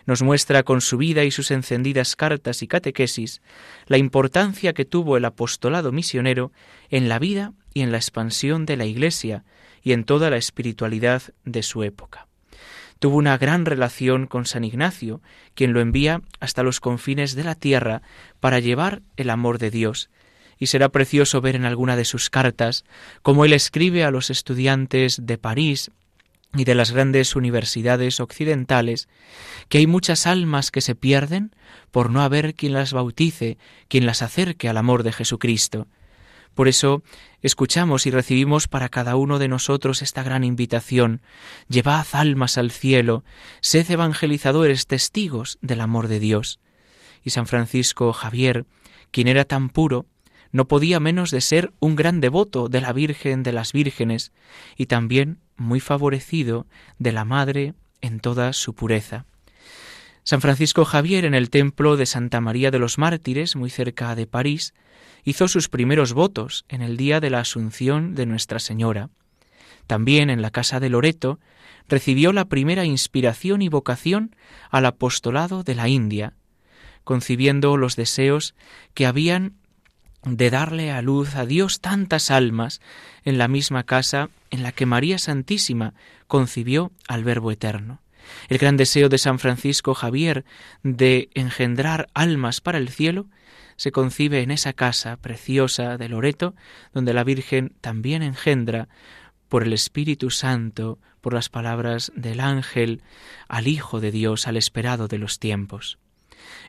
Nos 0.05 0.23
muestra 0.23 0.63
con 0.65 0.81
su 0.81 0.97
vida 0.97 1.25
y 1.25 1.31
sus 1.31 1.51
encendidas 1.51 2.17
cartas 2.17 2.63
y 2.63 2.67
catequesis 2.67 3.41
la 3.87 3.99
importancia 3.99 4.73
que 4.73 4.85
tuvo 4.85 5.17
el 5.17 5.25
apostolado 5.25 5.93
misionero 5.93 6.51
en 6.91 7.09
la 7.09 7.19
vida 7.19 7.53
y 7.73 7.83
en 7.83 7.93
la 7.93 7.99
expansión 7.99 8.67
de 8.67 8.77
la 8.77 8.87
Iglesia 8.87 9.45
y 9.87 9.93
en 9.93 10.03
toda 10.03 10.31
la 10.31 10.37
espiritualidad 10.37 11.23
de 11.45 11.63
su 11.63 11.85
época. 11.85 12.27
Tuvo 12.99 13.19
una 13.19 13.39
gran 13.39 13.65
relación 13.67 14.27
con 14.27 14.45
San 14.45 14.65
Ignacio, 14.65 15.23
quien 15.55 15.73
lo 15.73 15.81
envía 15.81 16.23
hasta 16.41 16.65
los 16.65 16.81
confines 16.81 17.37
de 17.37 17.45
la 17.45 17.55
tierra 17.55 18.03
para 18.41 18.59
llevar 18.59 19.03
el 19.17 19.31
amor 19.31 19.59
de 19.59 19.71
Dios 19.71 20.11
y 20.59 20.67
será 20.67 20.89
precioso 20.89 21.41
ver 21.41 21.55
en 21.55 21.65
alguna 21.65 21.95
de 21.95 22.05
sus 22.05 22.31
cartas 22.31 22.85
cómo 23.23 23.45
él 23.45 23.53
escribe 23.53 24.03
a 24.03 24.11
los 24.11 24.29
estudiantes 24.29 25.21
de 25.23 25.39
París 25.39 25.93
y 26.57 26.65
de 26.65 26.75
las 26.75 26.91
grandes 26.91 27.37
universidades 27.37 28.19
occidentales 28.19 29.09
que 29.69 29.79
hay 29.79 29.87
muchas 29.87 30.27
almas 30.27 30.73
que 30.73 30.81
se 30.81 30.97
pierden 30.97 31.55
por 31.93 32.11
no 32.11 32.23
haber 32.23 32.57
quien 32.57 32.73
las 32.73 32.93
bautice, 32.93 33.57
quien 33.87 34.05
las 34.05 34.23
acerque 34.23 34.69
al 34.69 34.79
amor 34.79 35.05
de 35.05 35.13
Jesucristo. 35.13 35.87
Por 36.55 36.69
eso 36.69 37.03
escuchamos 37.43 38.07
y 38.07 38.11
recibimos 38.11 38.69
para 38.69 38.89
cada 38.89 39.17
uno 39.17 39.39
de 39.39 39.49
nosotros 39.49 40.03
esta 40.03 40.23
gran 40.23 40.45
invitación. 40.45 41.21
Llevad 41.69 42.07
almas 42.13 42.59
al 42.59 42.71
cielo, 42.71 43.25
sed 43.61 43.91
evangelizadores, 43.91 44.87
testigos 44.87 45.59
del 45.61 45.81
amor 45.81 46.09
de 46.09 46.21
Dios. 46.21 46.61
Y 47.23 47.31
San 47.31 47.47
Francisco 47.47 48.13
Javier, 48.13 48.67
quien 49.11 49.29
era 49.29 49.45
tan 49.45 49.69
puro, 49.69 50.07
no 50.53 50.69
podía 50.69 51.01
menos 51.01 51.31
de 51.31 51.41
ser 51.41 51.73
un 51.81 51.97
gran 51.97 52.21
devoto 52.21 52.69
de 52.69 52.81
la 52.81 52.93
Virgen 52.93 53.43
de 53.43 53.53
las 53.53 53.73
Vírgenes 53.73 54.33
y 54.77 54.87
también 54.87 55.39
muy 55.57 55.81
favorecido 55.81 56.67
de 56.99 57.13
la 57.13 57.25
Madre 57.25 57.75
en 58.01 58.21
toda 58.21 58.53
su 58.53 58.75
pureza. 58.75 59.27
San 60.23 60.41
Francisco 60.41 60.85
Javier 60.85 61.25
en 61.25 61.35
el 61.35 61.51
templo 61.51 61.97
de 61.97 62.07
Santa 62.07 62.41
María 62.41 62.71
de 62.71 62.79
los 62.79 62.99
Mártires, 62.99 63.55
muy 63.55 63.71
cerca 63.71 64.15
de 64.15 64.27
París, 64.27 64.75
hizo 65.27 65.49
sus 65.49 65.69
primeros 65.69 66.15
votos 66.15 66.65
en 66.69 66.83
el 66.83 66.97
día 66.97 67.19
de 67.21 67.31
la 67.31 67.41
Asunción 67.41 68.15
de 68.15 68.27
Nuestra 68.27 68.61
Señora. 68.61 69.11
También 69.89 70.31
en 70.31 70.41
la 70.41 70.53
casa 70.53 70.79
de 70.79 70.89
Loreto 70.89 71.41
recibió 71.89 72.33
la 72.33 72.47
primera 72.47 72.85
inspiración 72.85 73.61
y 73.61 73.69
vocación 73.69 74.37
al 74.71 74.87
apostolado 74.87 75.65
de 75.65 75.75
la 75.75 75.89
India, 75.89 76.35
concibiendo 77.03 77.77
los 77.77 77.97
deseos 77.97 78.55
que 78.95 79.05
habían 79.05 79.55
de 80.23 80.49
darle 80.49 80.93
a 80.93 81.03
luz 81.03 81.35
a 81.35 81.45
Dios 81.45 81.81
tantas 81.81 82.31
almas 82.31 82.81
en 83.25 83.37
la 83.37 83.49
misma 83.49 83.83
casa 83.83 84.31
en 84.51 84.63
la 84.63 84.71
que 84.71 84.87
María 84.87 85.19
Santísima 85.19 85.95
concibió 86.29 86.93
al 87.09 87.25
Verbo 87.25 87.51
Eterno. 87.51 88.01
El 88.49 88.59
gran 88.59 88.77
deseo 88.77 89.09
de 89.09 89.19
San 89.19 89.41
Francisco 89.41 89.95
Javier 89.95 90.45
de 90.85 91.31
engendrar 91.35 92.09
almas 92.15 92.61
para 92.61 92.79
el 92.79 92.91
cielo 92.91 93.27
se 93.77 93.93
concibe 93.93 94.43
en 94.43 94.51
esa 94.51 94.73
casa 94.73 95.17
preciosa 95.17 95.97
de 95.97 96.09
Loreto, 96.09 96.55
donde 96.93 97.15
la 97.15 97.25
Virgen 97.25 97.75
también 97.81 98.23
engendra 98.23 98.89
por 99.49 99.63
el 99.63 99.73
Espíritu 99.73 100.31
Santo, 100.31 100.99
por 101.21 101.35
las 101.35 101.49
palabras 101.49 102.13
del 102.15 102.41
ángel, 102.41 103.03
al 103.49 103.69
Hijo 103.69 104.01
de 104.01 104.11
Dios, 104.11 104.47
al 104.47 104.57
esperado 104.57 105.09
de 105.09 105.19
los 105.19 105.39
tiempos. 105.39 105.99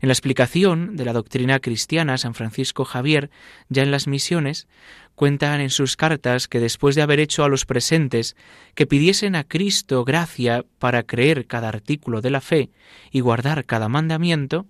En 0.01 0.10
la 0.10 0.13
explicación 0.13 0.96
de 0.96 1.05
la 1.05 1.13
doctrina 1.13 1.60
cristiana, 1.60 2.17
San 2.17 2.34
Francisco 2.34 2.86
Javier, 2.86 3.29
ya 3.69 3.84
en 3.84 3.91
las 3.91 4.07
misiones, 4.07 4.67
cuentan 5.15 5.62
en 5.62 5.72
sus 5.72 5.96
cartas 5.98 6.48
que 6.48 6.60
después 6.60 6.96
de 6.96 7.01
haber 7.01 7.19
hecho 7.19 7.43
a 7.43 7.50
los 7.50 7.65
presentes 7.65 8.36
que 8.75 8.86
pidiesen 8.86 9.36
a 9.36 9.43
Cristo 9.43 10.05
gracia 10.05 10.63
para 10.77 11.03
creer 11.03 11.48
cada 11.48 11.69
artículo 11.69 12.22
de 12.22 12.29
la 12.29 12.41
fe 12.41 12.69
y 13.12 13.22
guardar 13.22 13.65
cada 13.65 13.89
mandamiento, 13.89 14.67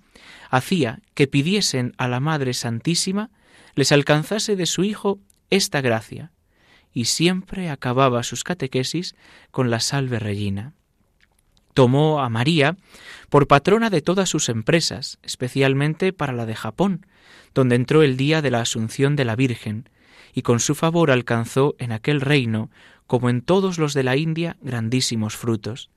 hacía 0.49 0.99
que 1.15 1.27
pidiesen 1.27 1.93
a 1.97 2.07
la 2.07 2.19
Madre 2.21 2.53
Santísima 2.53 3.29
les 3.75 3.91
alcanzase 3.91 4.55
de 4.55 4.65
su 4.65 4.83
Hijo 4.83 5.19
esta 5.49 5.81
gracia, 5.81 6.31
y 6.93 7.05
siempre 7.05 7.69
acababa 7.69 8.23
sus 8.23 8.43
catequesis 8.43 9.15
con 9.51 9.69
la 9.69 9.79
salve 9.79 10.17
regina. 10.17 10.73
Tomó 11.77 12.21
a 12.21 12.29
María 12.29 12.75
por 13.29 13.45
patrona 13.45 13.91
de 13.91 14.01
todas 14.01 14.29
sus 14.29 14.49
empresas, 14.49 15.19
especialmente 15.21 16.11
para 16.11 16.33
la 16.33 16.47
de 16.47 16.55
Japón, 16.55 17.05
donde 17.53 17.75
entró 17.75 18.01
el 18.01 18.17
día 18.17 18.41
de 18.41 18.49
la 18.49 18.61
Asunción 18.61 19.15
de 19.15 19.25
la 19.25 19.35
Virgen, 19.35 19.87
y 20.33 20.41
con 20.41 20.59
su 20.59 20.73
favor 20.73 21.11
alcanzó 21.11 21.75
en 21.77 21.91
aquel 21.91 22.21
reino, 22.21 22.71
como 23.05 23.29
en 23.29 23.41
todos 23.41 23.77
los 23.77 23.93
de 23.93 24.01
la 24.01 24.17
India, 24.17 24.57
grandísimos 24.59 25.35
frutos. 25.35 25.91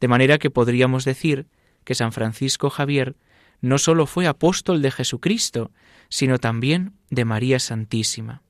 De 0.00 0.08
manera 0.08 0.38
que 0.38 0.48
podríamos 0.48 1.04
decir 1.04 1.46
que 1.84 1.94
San 1.94 2.12
Francisco 2.12 2.70
Javier 2.70 3.14
no 3.60 3.76
sólo 3.76 4.06
fue 4.06 4.26
apóstol 4.26 4.80
de 4.80 4.92
Jesucristo, 4.92 5.72
sino 6.08 6.38
también 6.38 6.94
de 7.10 7.26
María 7.26 7.58
Santísima. 7.58 8.40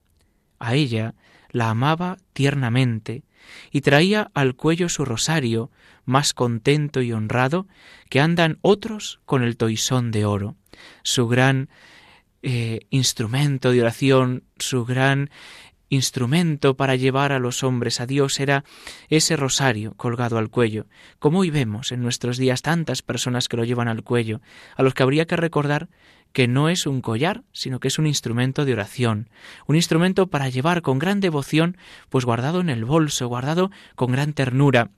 A 0.60 0.76
ella 0.76 1.16
la 1.50 1.70
amaba 1.70 2.18
tiernamente 2.34 3.24
y 3.70 3.80
traía 3.80 4.30
al 4.34 4.54
cuello 4.54 4.88
su 4.88 5.04
rosario, 5.04 5.70
más 6.04 6.32
contento 6.32 7.02
y 7.02 7.12
honrado 7.12 7.66
que 8.08 8.20
andan 8.20 8.58
otros 8.62 9.20
con 9.24 9.42
el 9.42 9.56
toisón 9.56 10.10
de 10.10 10.24
oro. 10.24 10.56
Su 11.02 11.28
gran 11.28 11.68
eh, 12.42 12.80
instrumento 12.90 13.72
de 13.72 13.80
oración, 13.80 14.44
su 14.58 14.84
gran 14.84 15.30
instrumento 15.88 16.76
para 16.76 16.96
llevar 16.96 17.32
a 17.32 17.38
los 17.38 17.62
hombres 17.62 18.00
a 18.00 18.06
Dios 18.06 18.40
era 18.40 18.64
ese 19.08 19.36
rosario 19.36 19.94
colgado 19.94 20.38
al 20.38 20.50
cuello, 20.50 20.86
como 21.18 21.40
hoy 21.40 21.50
vemos 21.50 21.92
en 21.92 22.02
nuestros 22.02 22.36
días 22.36 22.62
tantas 22.62 23.02
personas 23.02 23.48
que 23.48 23.56
lo 23.56 23.64
llevan 23.64 23.88
al 23.88 24.02
cuello, 24.02 24.40
a 24.76 24.82
los 24.82 24.94
que 24.94 25.02
habría 25.02 25.26
que 25.26 25.36
recordar 25.36 25.88
que 26.32 26.46
no 26.46 26.68
es 26.68 26.86
un 26.86 27.00
collar, 27.00 27.42
sino 27.52 27.80
que 27.80 27.88
es 27.88 27.98
un 27.98 28.06
instrumento 28.06 28.64
de 28.64 28.74
oración, 28.74 29.30
un 29.66 29.76
instrumento 29.76 30.26
para 30.26 30.48
llevar 30.48 30.82
con 30.82 30.98
gran 30.98 31.20
devoción, 31.20 31.76
pues 32.10 32.24
guardado 32.24 32.60
en 32.60 32.68
el 32.68 32.84
bolso, 32.84 33.28
guardado 33.28 33.70
con 33.94 34.12
gran 34.12 34.34
ternura, 34.34 34.90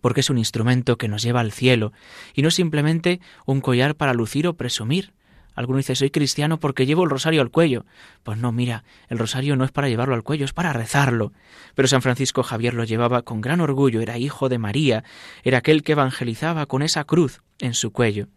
porque 0.00 0.20
es 0.20 0.30
un 0.30 0.38
instrumento 0.38 0.98
que 0.98 1.08
nos 1.08 1.22
lleva 1.22 1.40
al 1.40 1.52
cielo, 1.52 1.92
y 2.34 2.42
no 2.42 2.50
simplemente 2.50 3.20
un 3.46 3.60
collar 3.60 3.94
para 3.94 4.14
lucir 4.14 4.48
o 4.48 4.54
presumir, 4.54 5.12
Alguno 5.54 5.78
dice, 5.78 5.94
soy 5.94 6.10
cristiano 6.10 6.58
porque 6.58 6.86
llevo 6.86 7.04
el 7.04 7.10
rosario 7.10 7.40
al 7.40 7.50
cuello. 7.50 7.84
Pues 8.22 8.38
no, 8.38 8.52
mira, 8.52 8.84
el 9.08 9.18
rosario 9.18 9.56
no 9.56 9.64
es 9.64 9.72
para 9.72 9.88
llevarlo 9.88 10.14
al 10.14 10.22
cuello, 10.22 10.44
es 10.44 10.52
para 10.52 10.72
rezarlo. 10.72 11.32
Pero 11.74 11.88
San 11.88 12.02
Francisco 12.02 12.42
Javier 12.42 12.74
lo 12.74 12.84
llevaba 12.84 13.22
con 13.22 13.40
gran 13.40 13.60
orgullo, 13.60 14.00
era 14.00 14.18
hijo 14.18 14.48
de 14.48 14.58
María, 14.58 15.04
era 15.42 15.58
aquel 15.58 15.82
que 15.82 15.92
evangelizaba 15.92 16.66
con 16.66 16.82
esa 16.82 17.04
cruz 17.04 17.42
en 17.60 17.74
su 17.74 17.92
cuello. 17.92 18.28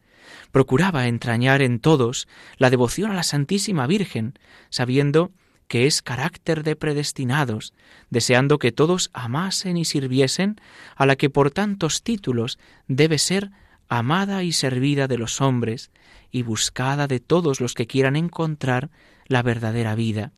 Procuraba 0.52 1.08
entrañar 1.08 1.62
en 1.62 1.80
todos 1.80 2.28
la 2.58 2.70
devoción 2.70 3.12
a 3.12 3.16
la 3.16 3.24
Santísima 3.24 3.88
Virgen, 3.88 4.38
sabiendo 4.70 5.32
que 5.68 5.86
es 5.86 6.02
carácter 6.02 6.64
de 6.64 6.76
predestinados, 6.76 7.74
deseando 8.10 8.58
que 8.58 8.72
todos 8.72 9.10
amasen 9.14 9.78
y 9.78 9.86
sirviesen 9.86 10.60
a 10.96 11.06
la 11.06 11.16
que 11.16 11.30
por 11.30 11.52
tantos 11.52 12.04
títulos 12.04 12.58
debe 12.88 13.18
ser 13.18 13.52
amada 13.89 14.43
y 14.43 14.52
servida 14.52 15.08
de 15.08 15.17
los 15.17 15.41
hombres, 15.41 15.91
y 16.32 16.43
buscada 16.43 17.08
de 17.08 17.19
todos 17.19 17.62
los 17.62 17.73
que 17.73 17.88
quieran 17.88 18.15
encontrar 18.15 18.89
la 19.28 19.41
verdadera 19.41 19.95
vida. 19.95 20.34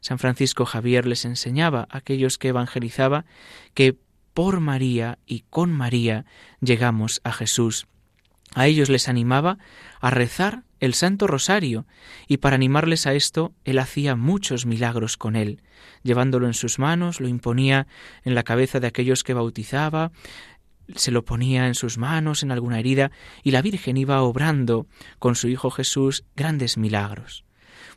San 0.00 0.18
Francisco 0.18 0.64
Javier 0.64 1.06
les 1.06 1.24
enseñaba 1.24 1.86
a 1.90 1.98
aquellos 1.98 2.38
que 2.38 2.48
evangelizaba 2.48 3.24
que 3.74 3.96
por 4.32 4.60
María 4.60 5.18
y 5.26 5.44
con 5.50 5.72
María 5.72 6.24
llegamos 6.60 7.20
a 7.24 7.32
Jesús. 7.32 7.86
A 8.54 8.66
ellos 8.66 8.88
les 8.88 9.08
animaba 9.08 9.58
a 10.00 10.10
rezar 10.10 10.62
el 10.80 10.94
Santo 10.94 11.26
Rosario, 11.26 11.86
y 12.28 12.36
para 12.36 12.54
animarles 12.54 13.06
a 13.06 13.14
esto, 13.14 13.52
él 13.64 13.78
hacía 13.80 14.14
muchos 14.14 14.64
milagros 14.64 15.16
con 15.16 15.34
él, 15.34 15.60
llevándolo 16.04 16.46
en 16.46 16.54
sus 16.54 16.78
manos, 16.78 17.20
lo 17.20 17.26
imponía 17.26 17.88
en 18.22 18.36
la 18.36 18.44
cabeza 18.44 18.78
de 18.78 18.86
aquellos 18.86 19.24
que 19.24 19.34
bautizaba, 19.34 20.12
se 20.94 21.10
lo 21.10 21.24
ponía 21.24 21.66
en 21.66 21.74
sus 21.74 21.98
manos, 21.98 22.42
en 22.42 22.52
alguna 22.52 22.78
herida, 22.78 23.10
y 23.42 23.50
la 23.50 23.62
Virgen 23.62 23.96
iba 23.96 24.22
obrando 24.22 24.86
con 25.18 25.34
su 25.34 25.48
Hijo 25.48 25.70
Jesús 25.70 26.24
grandes 26.34 26.78
milagros. 26.78 27.44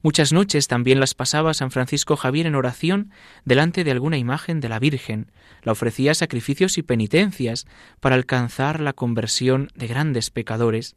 Muchas 0.04 0.34
noches 0.34 0.68
también 0.68 1.00
las 1.00 1.14
pasaba 1.14 1.54
San 1.54 1.70
Francisco 1.70 2.16
Javier 2.16 2.48
en 2.48 2.56
oración 2.56 3.12
delante 3.46 3.84
de 3.84 3.92
alguna 3.92 4.18
imagen 4.18 4.60
de 4.60 4.70
la 4.70 4.80
Virgen. 4.80 5.32
La 5.62 5.74
ofrecía 5.74 6.16
sacrificios 6.16 6.80
y 6.80 6.82
penitencias 6.82 7.68
para 8.00 8.16
alcanzar 8.16 8.80
la 8.80 8.94
conversión 8.94 9.70
de 9.76 9.88
grandes 9.88 10.32
pecadores 10.32 10.96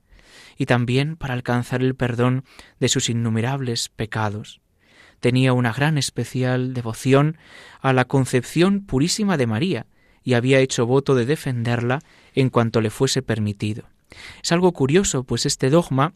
y 0.57 0.65
también 0.67 1.17
para 1.17 1.35
alcanzar 1.35 1.83
el 1.83 1.95
perdón 1.95 2.45
de 2.81 2.89
sus 2.89 3.11
innumerables 3.11 3.91
pecados. 3.91 4.63
Tenía 5.21 5.53
una 5.53 5.73
gran 5.73 5.99
especial 5.99 6.73
devoción 6.73 7.37
a 7.81 7.93
la 7.93 8.07
concepción 8.07 8.85
purísima 8.85 9.37
de 9.37 9.47
María, 9.47 9.87
y 10.25 10.35
había 10.35 10.59
hecho 10.59 10.87
voto 10.87 11.15
de 11.15 11.27
defenderla 11.27 12.01
en 12.35 12.51
cuanto 12.51 12.81
le 12.81 12.91
fuese 12.91 13.23
permitido. 13.23 13.85
Es 14.43 14.53
algo 14.53 14.73
curioso, 14.73 15.25
pues 15.25 15.47
este 15.47 15.71
dogma 15.71 16.15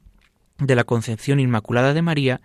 de 0.59 0.75
la 0.75 0.85
Concepción 0.85 1.39
Inmaculada 1.39 1.95
de 1.95 2.03
María 2.03 2.41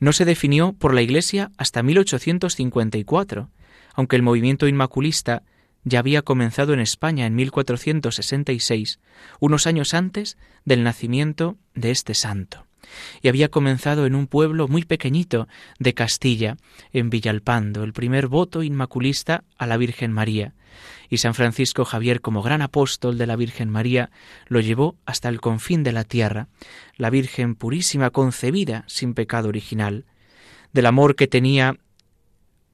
no 0.00 0.12
se 0.12 0.24
definió 0.24 0.72
por 0.72 0.92
la 0.92 1.02
Iglesia 1.02 1.50
hasta 1.56 1.82
1854, 1.82 3.48
aunque 3.94 4.16
el 4.16 4.22
movimiento 4.22 4.66
inmaculista 4.66 5.42
ya 5.84 6.00
había 6.00 6.22
comenzado 6.22 6.74
en 6.74 6.80
España 6.80 7.26
en 7.26 7.34
1466, 7.36 9.00
unos 9.38 9.66
años 9.66 9.94
antes 9.94 10.36
del 10.64 10.82
nacimiento 10.82 11.56
de 11.74 11.90
este 11.90 12.14
santo 12.14 12.63
y 13.22 13.28
había 13.28 13.48
comenzado 13.48 14.06
en 14.06 14.14
un 14.14 14.26
pueblo 14.26 14.68
muy 14.68 14.84
pequeñito 14.84 15.48
de 15.78 15.94
Castilla, 15.94 16.56
en 16.92 17.10
Villalpando, 17.10 17.84
el 17.84 17.92
primer 17.92 18.28
voto 18.28 18.62
inmaculista 18.62 19.44
a 19.58 19.66
la 19.66 19.76
Virgen 19.76 20.12
María. 20.12 20.54
Y 21.08 21.18
San 21.18 21.34
Francisco 21.34 21.84
Javier, 21.84 22.20
como 22.20 22.42
gran 22.42 22.62
apóstol 22.62 23.18
de 23.18 23.26
la 23.26 23.36
Virgen 23.36 23.70
María, 23.70 24.10
lo 24.46 24.60
llevó 24.60 24.96
hasta 25.06 25.28
el 25.28 25.40
confín 25.40 25.82
de 25.82 25.92
la 25.92 26.04
tierra, 26.04 26.48
la 26.96 27.10
Virgen 27.10 27.54
purísima 27.54 28.10
concebida 28.10 28.84
sin 28.86 29.14
pecado 29.14 29.48
original. 29.48 30.04
Del 30.72 30.86
amor 30.86 31.14
que 31.14 31.28
tenía 31.28 31.76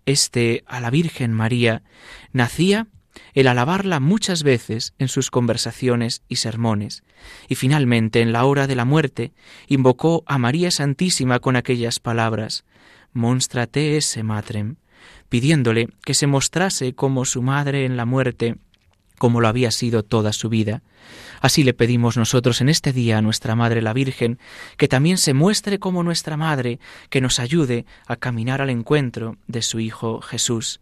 este 0.06 0.64
a 0.66 0.80
la 0.80 0.90
Virgen 0.90 1.32
María, 1.32 1.82
nacía 2.32 2.86
el 3.34 3.46
alabarla 3.48 4.00
muchas 4.00 4.42
veces 4.42 4.94
en 4.98 5.08
sus 5.08 5.30
conversaciones 5.30 6.22
y 6.28 6.36
sermones, 6.36 7.02
y 7.48 7.54
finalmente 7.54 8.20
en 8.20 8.32
la 8.32 8.44
hora 8.44 8.66
de 8.66 8.74
la 8.74 8.84
muerte 8.84 9.32
invocó 9.68 10.22
a 10.26 10.38
María 10.38 10.70
Santísima 10.70 11.38
con 11.38 11.56
aquellas 11.56 12.00
palabras 12.00 12.64
Monstrate 13.12 13.96
esse 13.96 14.22
matrem, 14.22 14.76
pidiéndole 15.28 15.88
que 16.04 16.14
se 16.14 16.28
mostrase 16.28 16.94
como 16.94 17.24
su 17.24 17.42
madre 17.42 17.84
en 17.84 17.96
la 17.96 18.04
muerte, 18.04 18.56
como 19.18 19.40
lo 19.40 19.48
había 19.48 19.72
sido 19.72 20.04
toda 20.04 20.32
su 20.32 20.48
vida. 20.48 20.82
Así 21.40 21.64
le 21.64 21.74
pedimos 21.74 22.16
nosotros 22.16 22.60
en 22.60 22.68
este 22.68 22.92
día 22.92 23.18
a 23.18 23.22
nuestra 23.22 23.56
Madre 23.56 23.82
la 23.82 23.92
Virgen, 23.92 24.38
que 24.76 24.86
también 24.86 25.18
se 25.18 25.34
muestre 25.34 25.78
como 25.78 26.02
nuestra 26.02 26.36
Madre, 26.36 26.78
que 27.08 27.20
nos 27.20 27.40
ayude 27.40 27.84
a 28.06 28.16
caminar 28.16 28.62
al 28.62 28.70
encuentro 28.70 29.36
de 29.48 29.62
su 29.62 29.80
Hijo 29.80 30.20
Jesús 30.20 30.80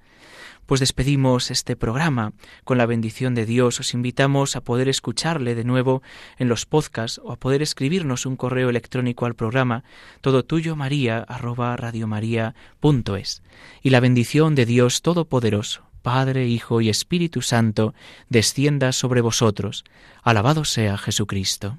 pues 0.68 0.80
despedimos 0.80 1.50
este 1.50 1.76
programa 1.76 2.34
con 2.64 2.76
la 2.76 2.84
bendición 2.84 3.34
de 3.34 3.46
Dios. 3.46 3.80
Os 3.80 3.94
invitamos 3.94 4.54
a 4.54 4.60
poder 4.60 4.90
escucharle 4.90 5.54
de 5.54 5.64
nuevo 5.64 6.02
en 6.36 6.50
los 6.50 6.66
podcasts 6.66 7.18
o 7.24 7.32
a 7.32 7.36
poder 7.36 7.62
escribirnos 7.62 8.26
un 8.26 8.36
correo 8.36 8.68
electrónico 8.68 9.24
al 9.24 9.34
programa 9.34 9.82
todo 10.20 10.44
tuyo 10.44 10.76
maría 10.76 11.24
arroba 11.26 11.74
radiomaria.es. 11.74 13.42
Y 13.82 13.88
la 13.88 14.00
bendición 14.00 14.54
de 14.54 14.66
Dios 14.66 15.00
Todopoderoso, 15.00 15.84
Padre, 16.02 16.46
Hijo 16.46 16.82
y 16.82 16.90
Espíritu 16.90 17.40
Santo, 17.40 17.94
descienda 18.28 18.92
sobre 18.92 19.22
vosotros. 19.22 19.84
Alabado 20.22 20.66
sea 20.66 20.98
Jesucristo. 20.98 21.78